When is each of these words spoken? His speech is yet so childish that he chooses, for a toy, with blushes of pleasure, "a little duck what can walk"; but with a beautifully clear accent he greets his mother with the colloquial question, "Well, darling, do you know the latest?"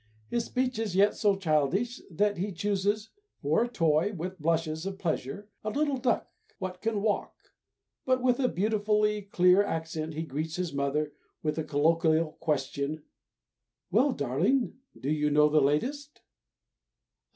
His 0.29 0.45
speech 0.45 0.79
is 0.79 0.95
yet 0.95 1.13
so 1.15 1.35
childish 1.35 2.01
that 2.09 2.39
he 2.39 2.51
chooses, 2.51 3.11
for 3.39 3.63
a 3.63 3.67
toy, 3.67 4.13
with 4.13 4.39
blushes 4.41 4.87
of 4.87 4.97
pleasure, 4.97 5.47
"a 5.63 5.69
little 5.69 5.97
duck 5.97 6.27
what 6.57 6.81
can 6.81 7.03
walk"; 7.03 7.35
but 8.03 8.19
with 8.19 8.39
a 8.39 8.47
beautifully 8.49 9.21
clear 9.21 9.61
accent 9.63 10.15
he 10.15 10.23
greets 10.23 10.55
his 10.55 10.73
mother 10.73 11.13
with 11.43 11.57
the 11.57 11.63
colloquial 11.63 12.31
question, 12.39 13.03
"Well, 13.91 14.11
darling, 14.11 14.73
do 14.99 15.11
you 15.11 15.29
know 15.29 15.49
the 15.49 15.61
latest?" 15.61 16.21